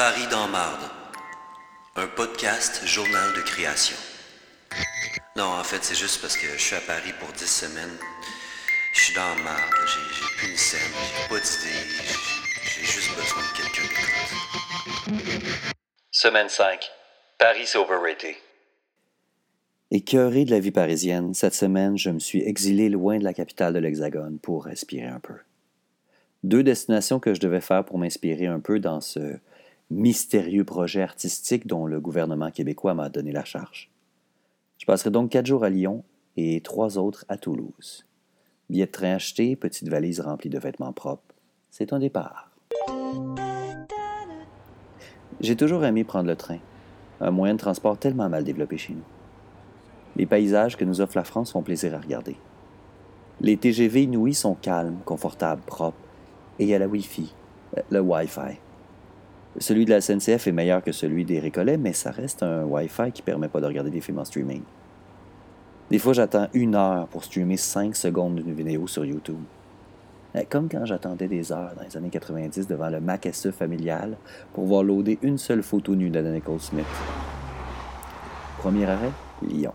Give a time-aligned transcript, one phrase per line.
[0.00, 0.80] Paris dans marde.
[1.94, 3.98] Un podcast journal de création.
[5.36, 7.98] Non, en fait, c'est juste parce que je suis à Paris pour 10 semaines.
[8.94, 10.00] Je suis dans marde, j'ai,
[10.38, 11.76] plus une scène, j'ai pas d'idée,
[12.62, 13.82] j'ai, j'ai juste besoin de quelqu'un
[15.12, 15.74] d'écoute.
[16.10, 16.90] Semaine 5.
[17.36, 18.36] Paris c'est overrated.
[19.90, 23.74] Écœuré de la vie parisienne, cette semaine, je me suis exilé loin de la capitale
[23.74, 25.34] de l'Hexagone pour respirer un peu.
[26.42, 29.38] Deux destinations que je devais faire pour m'inspirer un peu dans ce
[29.90, 33.90] mystérieux projet artistique dont le gouvernement québécois m'a donné la charge.
[34.78, 36.04] Je passerai donc quatre jours à Lyon
[36.36, 38.06] et trois autres à Toulouse.
[38.70, 41.34] Billet de train acheté, petite valise remplie de vêtements propres.
[41.70, 42.50] C'est un départ.
[45.40, 46.58] J'ai toujours aimé prendre le train,
[47.20, 49.04] un moyen de transport tellement mal développé chez nous.
[50.16, 52.36] Les paysages que nous offre la France font plaisir à regarder.
[53.40, 55.96] Les TGV inouïs sont calmes, confortables, propres,
[56.58, 57.34] et il y a la Wi-Fi,
[57.76, 58.58] euh, le Wi-Fi.
[59.58, 63.10] Celui de la SNCF est meilleur que celui des Récollets, mais ça reste un Wi-Fi
[63.12, 64.62] qui permet pas de regarder des films en streaming.
[65.90, 69.40] Des fois, j'attends une heure pour streamer 5 secondes d'une vidéo sur YouTube.
[70.36, 74.16] Euh, Comme quand j'attendais des heures dans les années 90 devant le Mac SE familial
[74.52, 76.86] pour voir loader une seule photo nue d'Anna Nicole Smith.
[78.58, 79.10] Premier arrêt,
[79.42, 79.74] Lyon.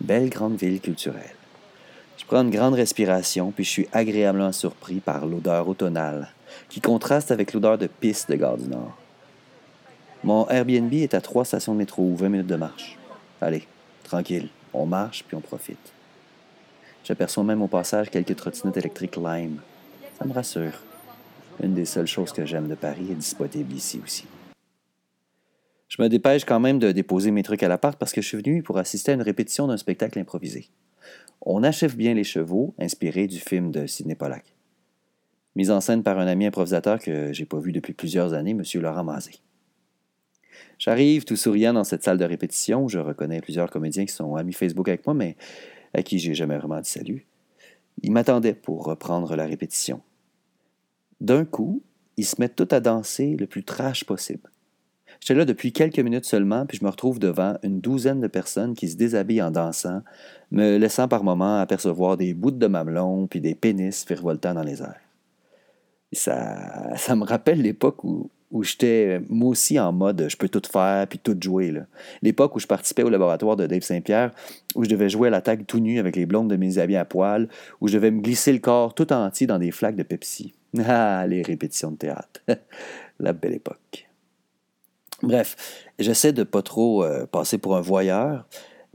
[0.00, 1.34] Belle grande ville culturelle.
[2.16, 6.28] Je prends une grande respiration, puis je suis agréablement surpris par l'odeur automnale,
[6.68, 8.96] qui contraste avec l'odeur de piste de Gare du Nord.
[10.22, 12.98] Mon Airbnb est à trois stations de métro ou 20 minutes de marche.
[13.40, 13.66] Allez,
[14.04, 15.92] tranquille, on marche puis on profite.
[17.04, 19.58] J'aperçois même au passage quelques trottinettes électriques Lime.
[20.18, 20.82] Ça me rassure.
[21.62, 24.24] Une des seules choses que j'aime de Paris est disponible ici aussi.
[25.88, 28.38] Je me dépêche quand même de déposer mes trucs à l'appart parce que je suis
[28.38, 30.70] venu pour assister à une répétition d'un spectacle improvisé.
[31.42, 34.44] On achève bien les chevaux, inspiré du film de Sidney Pollack.
[35.56, 38.62] Mise en scène par un ami improvisateur que j'ai pas vu depuis plusieurs années, M.
[38.80, 39.32] Laurent Mazé.
[40.78, 44.52] J'arrive tout souriant dans cette salle de répétition je reconnais plusieurs comédiens qui sont amis
[44.52, 45.36] Facebook avec moi, mais
[45.92, 47.26] à qui j'ai jamais vraiment dit salut.
[48.02, 50.00] Ils m'attendaient pour reprendre la répétition.
[51.20, 51.82] D'un coup,
[52.16, 54.50] ils se mettent tous à danser le plus trash possible.
[55.20, 58.74] J'étais là depuis quelques minutes seulement, puis je me retrouve devant une douzaine de personnes
[58.74, 60.02] qui se déshabillent en dansant,
[60.50, 64.82] me laissant par moments apercevoir des bouts de mamelon puis des pénis virevoltant dans les
[64.82, 65.03] airs.
[66.14, 70.62] Ça, ça me rappelle l'époque où, où j'étais moi aussi en mode je peux tout
[70.70, 71.74] faire puis tout jouer.
[72.22, 74.30] L'époque où je participais au laboratoire de Dave Saint-Pierre,
[74.76, 76.96] où je devais jouer à la tag tout nu avec les blondes de mes habits
[76.96, 77.48] à poil,
[77.80, 80.54] où je devais me glisser le corps tout entier dans des flaques de Pepsi.
[80.86, 82.40] Ah, les répétitions de théâtre.
[83.20, 84.08] la belle époque.
[85.22, 85.56] Bref,
[86.00, 88.44] j'essaie de pas trop euh, passer pour un voyeur,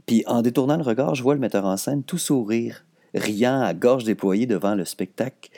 [0.04, 3.72] puis en détournant le regard, je vois le metteur en scène tout sourire, riant à
[3.72, 5.50] gorge déployée devant le spectacle,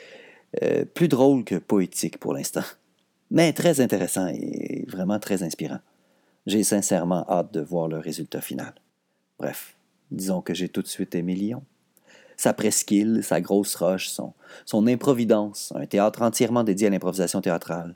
[0.61, 2.63] euh, plus drôle que poétique pour l'instant,
[3.31, 5.79] mais très intéressant et vraiment très inspirant.
[6.45, 8.73] J'ai sincèrement hâte de voir le résultat final.
[9.39, 9.75] Bref,
[10.11, 11.63] disons que j'ai tout de suite aimé Lyon.
[12.35, 14.33] Sa presqu'île, sa grosse roche, son,
[14.65, 17.95] son improvidence, un théâtre entièrement dédié à l'improvisation théâtrale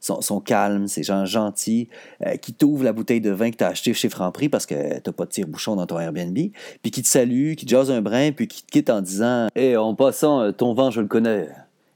[0.00, 1.88] son, son calme, ces gens gentils
[2.24, 5.12] euh, qui t'ouvrent la bouteille de vin que t'as acheté chez Franprix parce que t'as
[5.12, 6.36] pas de tire-bouchon dans ton Airbnb,
[6.82, 9.76] puis qui te saluent, qui te un brin, puis qui te quittent en disant «Hé,
[9.76, 11.48] en passant, euh, ton vin, je le connais.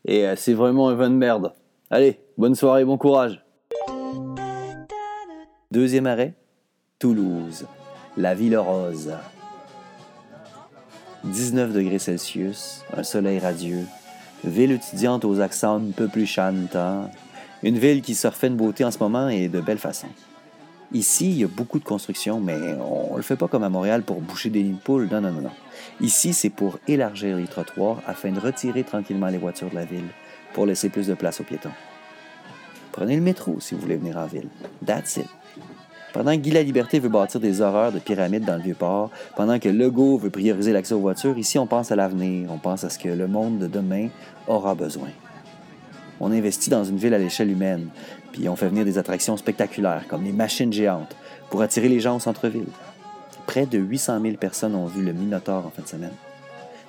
[0.05, 1.53] Et euh, c'est vraiment un vin de merde.
[1.91, 3.45] Allez, bonne soirée, bon courage.»
[5.71, 6.35] Deuxième arrêt,
[6.99, 7.67] Toulouse,
[8.17, 9.13] la ville rose.
[11.25, 13.85] 19 degrés Celsius, un soleil radieux,
[14.43, 17.11] ville étudiante aux accents un peu plus chantants,
[17.63, 20.09] une ville qui se refait une beauté en ce moment et de belle façon.
[20.93, 23.69] Ici, il y a beaucoup de construction, mais on ne le fait pas comme à
[23.69, 25.09] Montréal pour boucher des nids de poules.
[25.11, 25.51] Non, non, non.
[26.01, 30.09] Ici, c'est pour élargir les trottoirs afin de retirer tranquillement les voitures de la ville
[30.53, 31.71] pour laisser plus de place aux piétons.
[32.91, 34.49] Prenez le métro si vous voulez venir en ville.
[34.85, 35.27] That's it.
[36.13, 39.69] Pendant que Guy Liberté veut bâtir des horreurs de pyramides dans le Vieux-Port, pendant que
[39.69, 42.99] Legault veut prioriser l'accès aux voitures, ici on pense à l'avenir, on pense à ce
[42.99, 44.09] que le monde de demain
[44.49, 45.11] aura besoin.
[46.19, 47.89] On investit dans une ville à l'échelle humaine,
[48.33, 51.17] puis on fait venir des attractions spectaculaires, comme les machines géantes,
[51.51, 52.69] pour attirer les gens au centre-ville.
[53.47, 56.15] Près de 800 000 personnes ont vu le Minotaure en fin de semaine.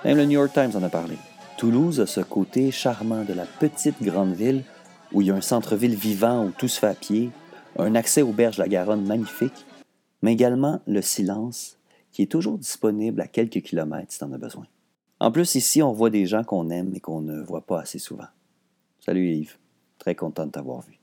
[0.05, 1.15] Même le New York Times en a parlé.
[1.57, 4.63] Toulouse a ce côté charmant de la petite grande ville
[5.11, 7.29] où il y a un centre-ville vivant où tout se fait à pied,
[7.77, 9.65] un accès aux berges de la Garonne magnifique,
[10.21, 11.77] mais également le silence
[12.11, 14.65] qui est toujours disponible à quelques kilomètres si t'en as besoin.
[15.19, 17.99] En plus, ici, on voit des gens qu'on aime et qu'on ne voit pas assez
[17.99, 18.27] souvent.
[18.99, 19.57] Salut Yves,
[19.99, 21.00] très content de t'avoir vu.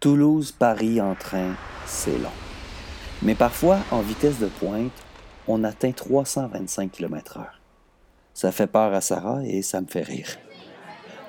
[0.00, 1.54] Toulouse-Paris en train,
[1.84, 2.30] c'est long.
[3.22, 4.92] Mais parfois, en vitesse de pointe,
[5.46, 7.44] on atteint 325 km/h.
[8.32, 10.38] Ça fait peur à Sarah et ça me fait rire.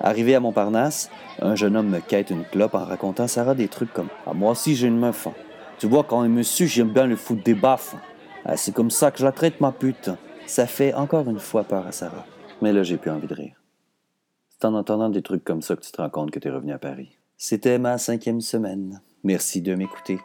[0.00, 1.10] Arrivé à Montparnasse,
[1.40, 4.32] un jeune homme me quête une clope en racontant à Sarah des trucs comme Ah,
[4.32, 5.28] moi aussi j'ai une meuf.
[5.78, 7.94] Tu vois, quand me suit, j'aime bien le foutre des baffes.
[8.46, 10.10] Ah, c'est comme ça que je la traite, ma pute.
[10.46, 12.24] Ça fait encore une fois peur à Sarah.
[12.62, 13.61] Mais là, j'ai plus envie de rire.
[14.64, 16.72] En entendant des trucs comme ça que tu te rends compte que tu es revenu
[16.72, 17.16] à Paris.
[17.36, 19.00] C'était ma cinquième semaine.
[19.24, 20.20] Merci de m'écouter.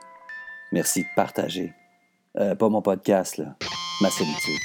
[0.71, 1.73] Merci de partager.
[2.37, 3.55] Euh, pas mon podcast, là.
[4.01, 4.59] Ma solitude.